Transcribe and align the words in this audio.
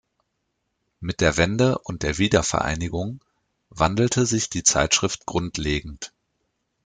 Mit 0.99 1.21
der 1.21 1.37
Wende 1.37 1.77
und 1.77 2.01
der 2.01 2.17
Wiedervereinigung 2.17 3.19
wandelte 3.69 4.25
sich 4.25 4.49
die 4.49 4.63
Zeitschrift 4.63 5.27
grundlegend. 5.27 6.11